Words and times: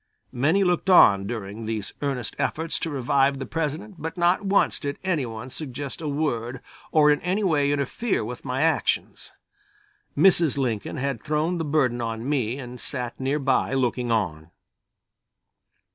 Many 0.33 0.63
looked 0.63 0.89
on 0.89 1.27
during 1.27 1.67
these 1.67 1.93
earnest 2.01 2.35
efforts 2.39 2.79
to 2.79 2.89
revive 2.89 3.37
the 3.37 3.45
President, 3.45 3.97
but 3.99 4.17
not 4.17 4.41
once 4.43 4.79
did 4.79 4.97
any 5.03 5.27
one 5.27 5.51
suggest 5.51 6.01
a 6.01 6.07
word 6.07 6.59
or 6.91 7.11
in 7.11 7.21
any 7.21 7.43
way 7.43 7.71
interfere 7.71 8.25
with 8.25 8.43
my 8.43 8.63
actions. 8.63 9.31
Mrs. 10.17 10.57
Lincoln 10.57 10.97
had 10.97 11.21
thrown 11.21 11.59
the 11.59 11.63
burden 11.63 12.01
on 12.01 12.27
me 12.27 12.57
and 12.57 12.81
sat 12.81 13.19
nearby 13.19 13.73
looking 13.75 14.11
on. 14.11 14.49